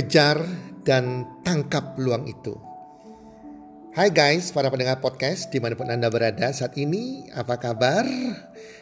[0.00, 0.40] Kejar
[0.80, 2.56] dan tangkap peluang itu.
[3.92, 8.08] Hai guys, para pendengar podcast di mana pun Anda berada saat ini, apa kabar?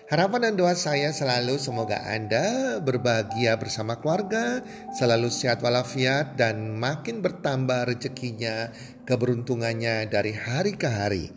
[0.06, 4.62] Harapan dan doa saya selalu semoga Anda berbahagia bersama keluarga,
[4.94, 8.70] selalu sehat walafiat dan makin bertambah rezekinya,
[9.02, 11.34] keberuntungannya dari hari ke hari.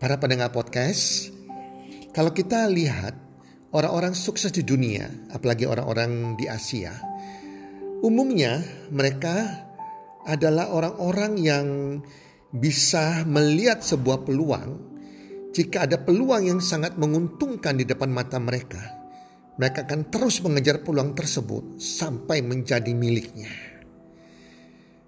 [0.00, 1.28] Para pendengar podcast,
[2.16, 3.12] kalau kita lihat
[3.76, 5.04] orang-orang sukses di dunia,
[5.36, 7.11] apalagi orang-orang di Asia,
[8.02, 8.58] Umumnya
[8.90, 9.62] mereka
[10.26, 11.66] adalah orang-orang yang
[12.50, 14.90] bisa melihat sebuah peluang
[15.54, 18.82] jika ada peluang yang sangat menguntungkan di depan mata mereka.
[19.54, 23.54] Mereka akan terus mengejar peluang tersebut sampai menjadi miliknya.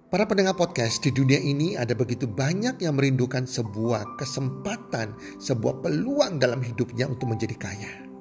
[0.06, 6.38] Para pendengar podcast di dunia ini ada begitu banyak yang merindukan sebuah kesempatan, sebuah peluang
[6.38, 8.13] dalam hidupnya untuk menjadi kaya.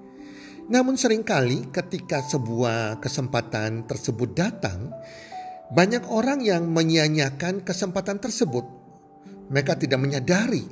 [0.71, 4.95] Namun sering kali ketika sebuah kesempatan tersebut datang,
[5.73, 8.63] banyak orang yang menyia-nyiakan kesempatan tersebut.
[9.51, 10.63] Mereka tidak menyadari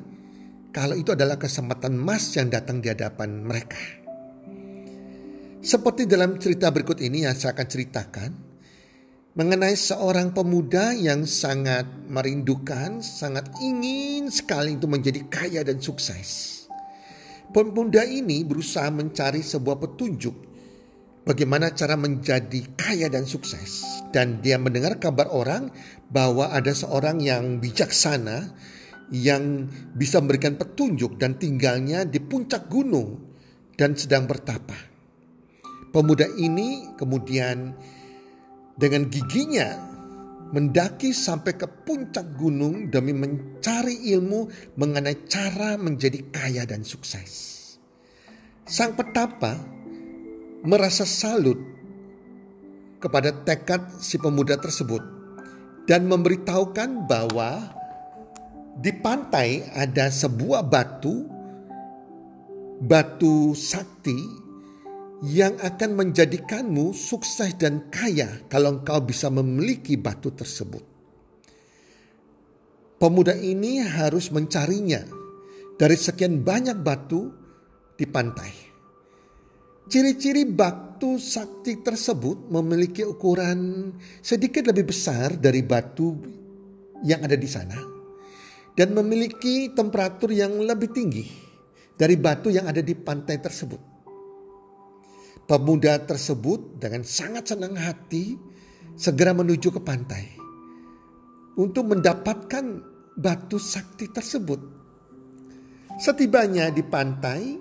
[0.72, 3.79] kalau itu adalah kesempatan emas yang datang di hadapan mereka.
[5.62, 8.31] Seperti dalam cerita berikut ini yang saya akan ceritakan
[9.35, 16.60] mengenai seorang pemuda yang sangat merindukan, sangat ingin sekali untuk menjadi kaya dan sukses.
[17.51, 20.31] Pemuda ini berusaha mencari sebuah petunjuk
[21.28, 23.84] bagaimana cara menjadi kaya dan sukses.
[24.16, 25.67] Dan dia mendengar kabar orang
[26.07, 28.56] bahwa ada seorang yang bijaksana
[29.11, 33.19] yang bisa memberikan petunjuk dan tinggalnya di puncak gunung
[33.75, 34.88] dan sedang bertapa.
[35.91, 37.75] Pemuda ini kemudian
[38.79, 39.91] dengan giginya
[40.51, 47.57] mendaki sampai ke puncak gunung demi mencari ilmu mengenai cara menjadi kaya dan sukses.
[48.67, 49.57] Sang petapa
[50.61, 51.57] merasa salut
[53.01, 55.01] kepada tekad si pemuda tersebut
[55.90, 57.73] dan memberitahukan bahwa
[58.78, 61.25] di pantai ada sebuah batu
[62.81, 64.16] batu sakti
[65.22, 70.82] yang akan menjadikanmu sukses dan kaya kalau engkau bisa memiliki batu tersebut.
[72.98, 75.06] Pemuda ini harus mencarinya
[75.78, 77.30] dari sekian banyak batu
[77.98, 78.54] di pantai.
[79.90, 83.90] Ciri-ciri batu sakti tersebut memiliki ukuran
[84.22, 86.18] sedikit lebih besar dari batu
[87.06, 87.78] yang ada di sana
[88.78, 91.26] dan memiliki temperatur yang lebih tinggi
[91.98, 93.91] dari batu yang ada di pantai tersebut.
[95.51, 98.39] Pemuda tersebut dengan sangat senang hati
[98.95, 100.31] segera menuju ke pantai
[101.59, 102.79] untuk mendapatkan
[103.19, 104.63] batu sakti tersebut.
[106.00, 107.59] Setibanya di pantai,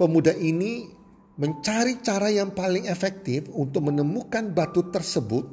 [0.00, 0.88] pemuda ini
[1.36, 5.44] mencari cara yang paling efektif untuk menemukan batu tersebut.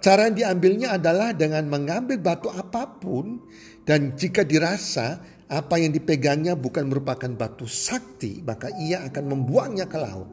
[0.00, 3.44] Cara yang diambilnya adalah dengan mengambil batu apa pun
[3.84, 9.98] dan jika dirasa apa yang dipegangnya bukan merupakan batu sakti, maka ia akan membuangnya ke
[9.98, 10.26] laut.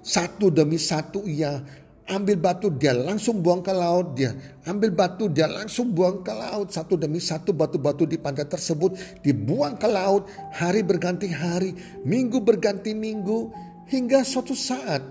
[0.00, 1.60] Satu demi satu ia
[2.08, 4.32] ambil batu, dia langsung buang ke laut, dia
[4.64, 6.72] ambil batu, dia langsung buang ke laut.
[6.72, 10.24] Satu demi satu batu-batu di pantai tersebut dibuang ke laut,
[10.56, 11.76] hari berganti hari,
[12.08, 13.52] minggu berganti minggu,
[13.92, 15.04] hingga suatu saat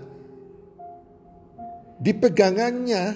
[2.02, 3.14] dipegangannya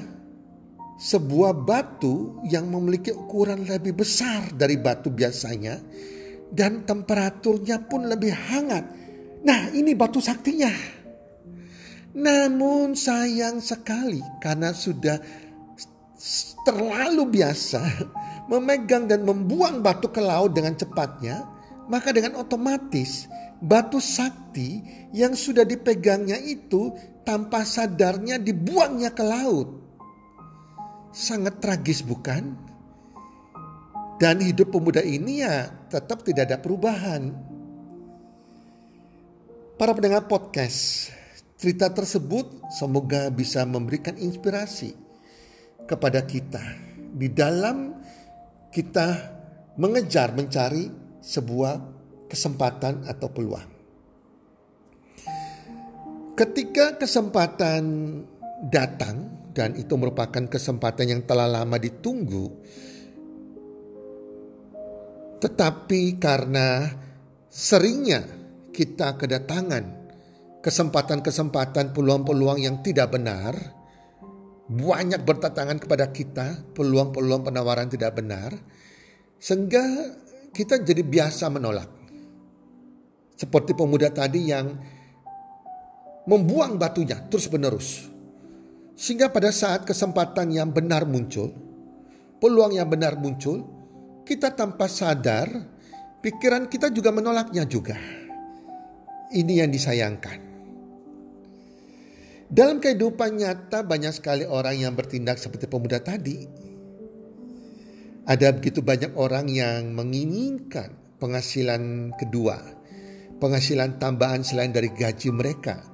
[1.03, 5.83] sebuah batu yang memiliki ukuran lebih besar dari batu biasanya
[6.47, 8.87] dan temperaturnya pun lebih hangat.
[9.43, 10.71] Nah, ini batu saktinya.
[12.15, 15.19] Namun sayang sekali karena sudah
[16.63, 17.83] terlalu biasa
[18.47, 21.43] memegang dan membuang batu ke laut dengan cepatnya,
[21.91, 23.27] maka dengan otomatis
[23.59, 24.79] batu sakti
[25.11, 26.95] yang sudah dipegangnya itu
[27.27, 29.82] tanpa sadarnya dibuangnya ke laut.
[31.13, 32.57] Sangat tragis bukan?
[34.17, 37.37] Dan hidup pemuda ini ya tetap tidak ada perubahan.
[39.77, 41.13] Para pendengar podcast,
[41.61, 44.97] cerita tersebut semoga bisa memberikan inspirasi
[45.85, 46.63] kepada kita
[47.13, 47.93] di dalam
[48.73, 49.09] kita
[49.77, 50.89] mengejar mencari
[51.21, 51.75] sebuah
[52.25, 53.69] kesempatan atau peluang.
[56.33, 57.85] Ketika kesempatan
[58.63, 62.47] datang dan itu merupakan kesempatan yang telah lama ditunggu,
[65.43, 66.87] tetapi karena
[67.51, 68.23] seringnya
[68.71, 69.85] kita kedatangan
[70.63, 73.59] kesempatan-kesempatan peluang-peluang yang tidak benar,
[74.71, 78.55] banyak bertatangan kepada kita, peluang-peluang penawaran tidak benar,
[79.43, 79.83] sehingga
[80.55, 81.91] kita jadi biasa menolak.
[83.35, 84.71] Seperti pemuda tadi yang
[86.31, 88.12] membuang batunya terus-menerus.
[89.03, 91.51] Sehingga pada saat kesempatan yang benar muncul,
[92.39, 93.67] peluang yang benar muncul,
[94.23, 95.51] kita tanpa sadar,
[96.23, 97.99] pikiran kita juga menolaknya juga.
[99.35, 100.39] Ini yang disayangkan.
[102.47, 106.47] Dalam kehidupan nyata banyak sekali orang yang bertindak seperti pemuda tadi.
[108.23, 112.55] Ada begitu banyak orang yang menginginkan penghasilan kedua,
[113.43, 115.91] penghasilan tambahan selain dari gaji mereka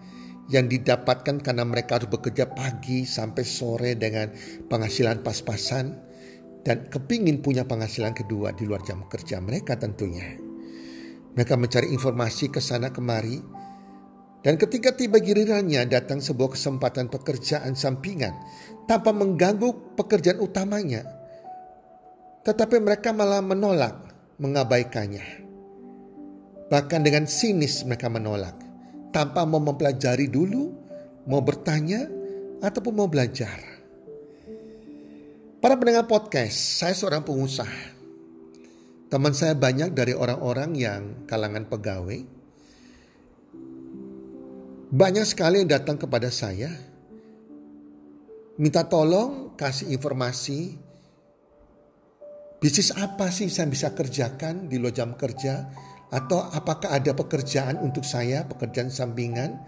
[0.49, 4.33] yang didapatkan karena mereka harus bekerja pagi sampai sore dengan
[4.69, 5.87] penghasilan pas-pasan
[6.65, 10.37] dan kepingin punya penghasilan kedua di luar jam kerja mereka tentunya.
[11.37, 13.39] Mereka mencari informasi ke sana kemari,
[14.45, 18.35] dan ketika tiba gilirannya datang sebuah kesempatan pekerjaan sampingan
[18.87, 21.05] tanpa mengganggu pekerjaan utamanya.
[22.47, 23.97] Tetapi mereka malah menolak,
[24.41, 25.47] mengabaikannya.
[26.69, 28.68] Bahkan dengan sinis mereka menolak.
[29.09, 30.73] Tanpa mau mempelajari dulu,
[31.25, 32.07] mau bertanya,
[32.61, 33.59] ataupun mau belajar.
[35.59, 37.99] Para pendengar podcast, saya seorang pengusaha.
[39.09, 42.21] Teman saya banyak dari orang-orang yang kalangan pegawai,
[44.89, 46.69] banyak sekali yang datang kepada saya,
[48.61, 50.77] minta tolong kasih informasi,
[52.61, 55.73] bisnis apa sih saya bisa kerjakan di luar jam kerja,
[56.09, 59.61] atau apakah ada pekerjaan untuk saya, pekerjaan sampingan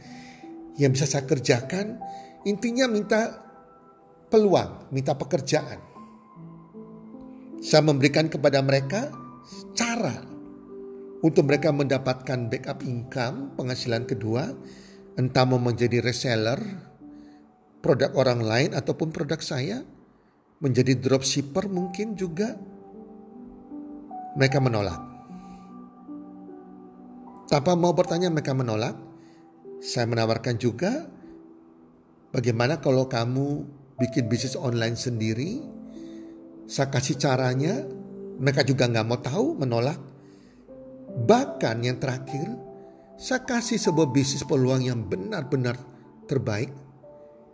[0.81, 2.01] yang bisa saya kerjakan.
[2.49, 3.45] Intinya minta
[4.33, 5.77] peluang, minta pekerjaan.
[7.61, 9.13] Saya memberikan kepada mereka
[9.77, 10.25] cara
[11.21, 14.49] untuk mereka mendapatkan backup income, penghasilan kedua,
[15.21, 16.57] entah mau menjadi reseller
[17.85, 19.85] produk orang lain ataupun produk saya,
[20.65, 22.57] menjadi dropshipper mungkin juga
[24.41, 25.10] mereka menolak.
[27.51, 28.95] Tanpa mau bertanya mereka menolak.
[29.83, 31.11] Saya menawarkan juga
[32.31, 33.67] bagaimana kalau kamu
[33.99, 35.59] bikin bisnis online sendiri.
[36.71, 37.83] Saya kasih caranya,
[38.39, 39.99] mereka juga nggak mau tahu, menolak.
[41.27, 42.47] Bahkan yang terakhir,
[43.19, 45.75] saya kasih sebuah bisnis peluang yang benar-benar
[46.31, 46.71] terbaik.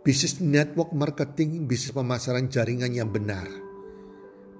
[0.05, 3.49] Bisnis network marketing, bisnis pemasaran jaringan yang benar.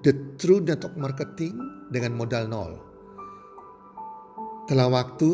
[0.02, 1.54] The true network marketing
[1.94, 2.87] dengan modal nol.
[4.68, 5.28] Telah waktu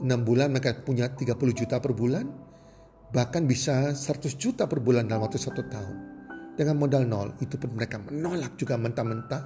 [0.00, 2.24] 6 bulan mereka punya 30 juta per bulan.
[3.12, 5.96] Bahkan bisa 100 juta per bulan dalam waktu satu tahun.
[6.56, 9.44] Dengan modal nol itu pun mereka menolak juga mentah-mentah.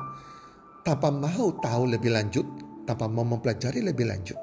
[0.86, 2.46] Tanpa mau tahu lebih lanjut,
[2.86, 4.38] tanpa mau mempelajari lebih lanjut.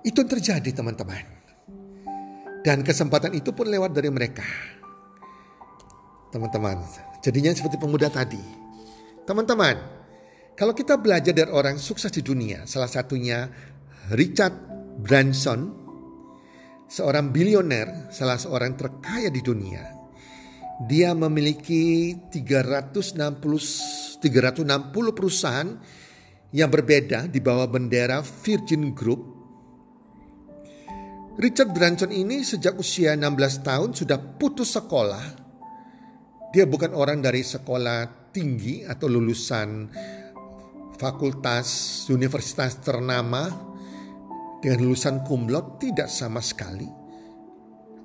[0.00, 1.24] Itu yang terjadi teman-teman.
[2.64, 4.44] Dan kesempatan itu pun lewat dari mereka.
[6.32, 6.80] Teman-teman,
[7.20, 8.40] jadinya seperti pemuda tadi.
[9.28, 9.93] Teman-teman,
[10.54, 13.50] kalau kita belajar dari orang sukses di dunia, salah satunya
[14.14, 14.54] Richard
[15.02, 15.74] Branson,
[16.86, 19.82] seorang bilioner, salah seorang terkaya di dunia.
[20.86, 24.22] Dia memiliki 360 360
[25.14, 25.70] perusahaan
[26.50, 29.34] yang berbeda di bawah bendera Virgin Group
[31.34, 35.42] Richard Branson ini sejak usia 16 tahun sudah putus sekolah.
[36.54, 39.90] Dia bukan orang dari sekolah tinggi atau lulusan
[40.98, 41.68] fakultas
[42.10, 43.50] universitas ternama
[44.62, 46.88] dengan lulusan kumlot tidak sama sekali.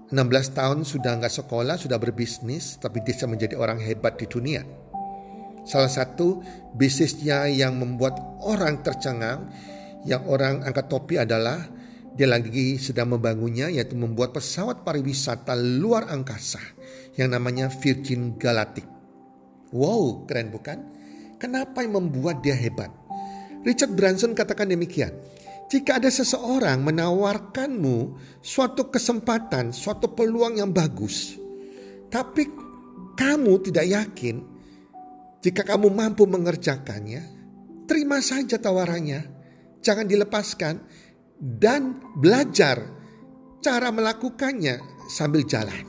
[0.09, 4.65] 16 tahun sudah nggak sekolah, sudah berbisnis, tapi bisa menjadi orang hebat di dunia.
[5.69, 6.41] Salah satu
[6.73, 9.53] bisnisnya yang membuat orang tercengang,
[10.09, 11.61] yang orang angkat topi adalah
[12.17, 16.59] dia lagi sedang membangunnya yaitu membuat pesawat pariwisata luar angkasa
[17.15, 18.83] yang namanya Virgin Galactic.
[19.69, 20.99] Wow, keren bukan?
[21.39, 22.91] Kenapa yang membuat dia hebat?
[23.63, 25.15] Richard Branson katakan demikian.
[25.69, 31.37] Jika ada seseorang menawarkanmu suatu kesempatan, suatu peluang yang bagus,
[32.09, 32.49] tapi
[33.13, 34.41] kamu tidak yakin
[35.39, 37.23] jika kamu mampu mengerjakannya,
[37.87, 39.39] terima saja tawarannya.
[39.79, 40.75] Jangan dilepaskan
[41.39, 42.83] dan belajar
[43.63, 45.87] cara melakukannya sambil jalan.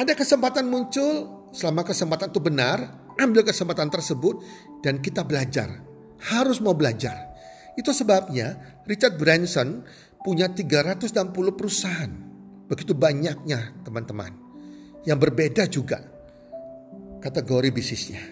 [0.00, 4.40] Ada kesempatan muncul, selama kesempatan itu benar, ambil kesempatan tersebut
[4.84, 5.82] dan kita belajar.
[6.32, 7.36] Harus mau belajar.
[7.76, 9.84] Itu sebabnya Richard Branson
[10.24, 12.12] punya 360 perusahaan.
[12.66, 14.32] Begitu banyaknya teman-teman.
[15.06, 15.98] Yang berbeda juga
[17.20, 18.22] kategori bisnisnya.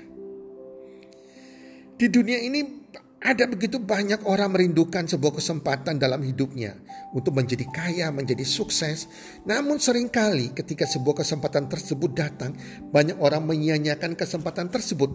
[1.95, 2.91] Di dunia ini
[3.25, 6.77] ada begitu banyak orang merindukan sebuah kesempatan dalam hidupnya
[7.17, 9.09] untuk menjadi kaya, menjadi sukses.
[9.49, 12.53] Namun sering kali ketika sebuah kesempatan tersebut datang,
[12.93, 15.09] banyak orang menyia-nyiakan kesempatan tersebut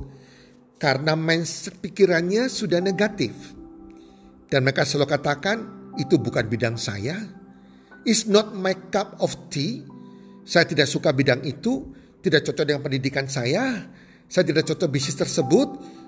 [0.82, 3.54] karena mindset pikirannya sudah negatif.
[4.50, 5.58] Dan mereka selalu katakan,
[6.02, 7.14] itu bukan bidang saya.
[8.10, 9.86] It's not my cup of tea.
[10.50, 11.94] Saya tidak suka bidang itu,
[12.26, 13.86] tidak cocok dengan pendidikan saya.
[14.26, 15.99] Saya tidak cocok bisnis tersebut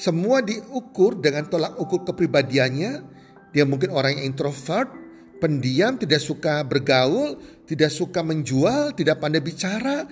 [0.00, 3.04] semua diukur dengan tolak ukur kepribadiannya.
[3.52, 4.88] Dia mungkin orang yang introvert,
[5.44, 7.36] pendiam, tidak suka bergaul,
[7.68, 10.08] tidak suka menjual, tidak pandai bicara,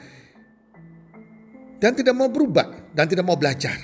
[1.81, 3.79] dan tidak mau berubah dan tidak mau belajar.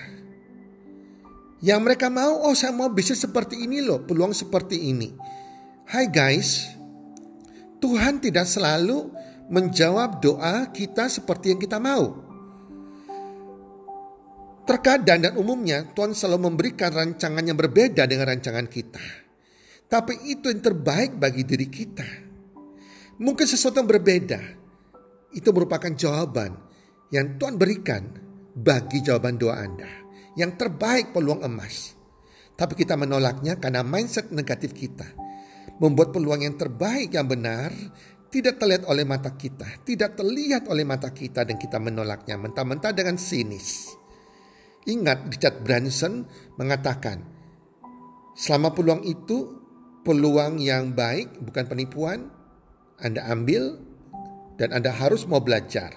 [1.64, 5.08] Yang mereka mau, oh saya mau bisnis seperti ini loh, peluang seperti ini.
[5.88, 6.68] Hai guys,
[7.80, 9.08] Tuhan tidak selalu
[9.48, 12.33] menjawab doa kita seperti yang kita mau.
[14.64, 19.04] Terkadang dan umumnya Tuhan selalu memberikan rancangan yang berbeda dengan rancangan kita.
[19.84, 22.08] Tapi itu yang terbaik bagi diri kita.
[23.20, 24.40] Mungkin sesuatu yang berbeda.
[25.36, 26.56] Itu merupakan jawaban
[27.12, 28.08] yang Tuhan berikan
[28.56, 29.90] bagi jawaban doa Anda.
[30.32, 31.92] Yang terbaik peluang emas.
[32.56, 35.12] Tapi kita menolaknya karena mindset negatif kita.
[35.76, 37.68] Membuat peluang yang terbaik yang benar
[38.32, 39.84] tidak terlihat oleh mata kita.
[39.84, 44.00] Tidak terlihat oleh mata kita dan kita menolaknya mentah-mentah dengan sinis.
[44.84, 46.28] Ingat Richard Branson
[46.60, 47.24] mengatakan,
[48.36, 49.64] selama peluang itu
[50.04, 52.28] peluang yang baik bukan penipuan,
[53.00, 53.80] Anda ambil
[54.60, 55.96] dan Anda harus mau belajar.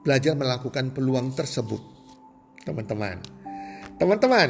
[0.00, 1.80] Belajar melakukan peluang tersebut.
[2.64, 3.20] Teman-teman.
[4.00, 4.48] Teman-teman.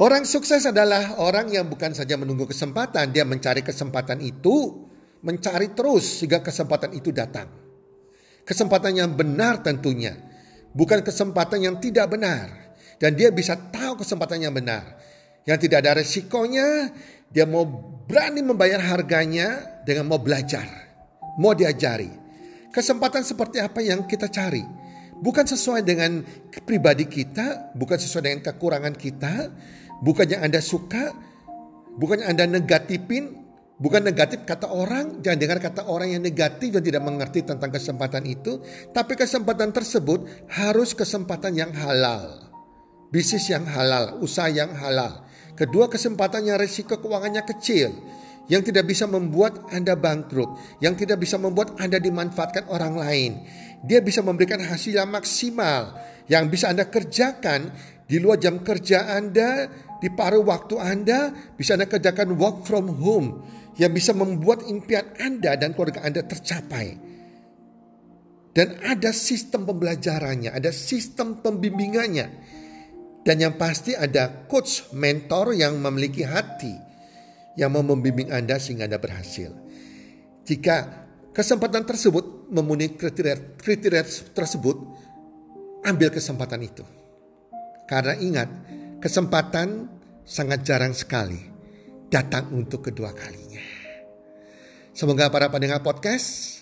[0.00, 4.88] Orang sukses adalah orang yang bukan saja menunggu kesempatan, dia mencari kesempatan itu,
[5.20, 7.46] mencari terus sehingga kesempatan itu datang.
[8.42, 10.31] Kesempatan yang benar tentunya
[10.76, 12.52] bukan kesempatan yang tidak benar.
[13.00, 14.98] Dan dia bisa tahu kesempatan yang benar.
[15.42, 16.94] Yang tidak ada resikonya,
[17.34, 17.66] dia mau
[18.06, 20.64] berani membayar harganya dengan mau belajar.
[21.34, 22.12] Mau diajari.
[22.70, 24.62] Kesempatan seperti apa yang kita cari.
[25.18, 26.22] Bukan sesuai dengan
[26.62, 29.50] pribadi kita, bukan sesuai dengan kekurangan kita,
[30.02, 31.14] bukan yang Anda suka,
[31.98, 33.41] bukan yang Anda negatifin,
[33.80, 38.22] Bukan negatif kata orang, jangan dengar kata orang yang negatif dan tidak mengerti tentang kesempatan
[38.28, 38.60] itu.
[38.92, 42.52] Tapi kesempatan tersebut harus kesempatan yang halal.
[43.08, 45.24] Bisnis yang halal, usaha yang halal.
[45.56, 47.92] Kedua kesempatan yang resiko keuangannya kecil.
[48.50, 50.80] Yang tidak bisa membuat Anda bangkrut.
[50.82, 53.32] Yang tidak bisa membuat Anda dimanfaatkan orang lain.
[53.84, 55.96] Dia bisa memberikan hasil yang maksimal.
[56.28, 57.72] Yang bisa Anda kerjakan
[58.06, 59.66] di luar jam kerja Anda,
[59.98, 63.40] di paruh waktu Anda, bisa Anda kerjakan work from home
[63.80, 67.12] yang bisa membuat impian Anda dan keluarga Anda tercapai.
[68.52, 72.26] Dan ada sistem pembelajarannya, ada sistem pembimbingannya.
[73.22, 76.74] Dan yang pasti ada coach, mentor yang memiliki hati
[77.56, 79.54] yang mau membimbing Anda sehingga Anda berhasil.
[80.44, 84.04] Jika kesempatan tersebut memenuhi kriteria, kriteria
[84.36, 84.76] tersebut,
[85.86, 86.84] ambil kesempatan itu.
[87.88, 88.48] Karena ingat,
[89.00, 89.88] kesempatan
[90.26, 91.51] sangat jarang sekali
[92.12, 93.64] datang untuk kedua kalinya.
[94.92, 96.60] Semoga para pendengar podcast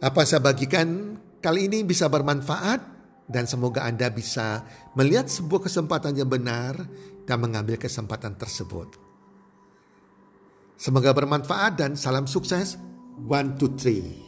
[0.00, 2.80] apa saya bagikan kali ini bisa bermanfaat
[3.28, 4.64] dan semoga Anda bisa
[4.96, 6.80] melihat sebuah kesempatan yang benar
[7.28, 8.96] dan mengambil kesempatan tersebut.
[10.80, 12.80] Semoga bermanfaat dan salam sukses.
[13.18, 14.27] One, two, three.